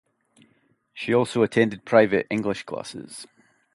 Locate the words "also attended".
1.13-1.85